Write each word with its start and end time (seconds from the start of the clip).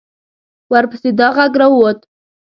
ورپسې 0.71 1.09
دا 1.19 1.27
غږ 1.37 1.51
را 1.61 1.67
ووت. 1.69 1.99